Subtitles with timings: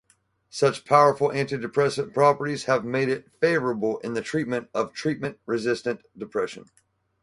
[0.49, 6.65] Such powerful antidepressant properties have made it favorable in the treatment of treatment-resistant depression.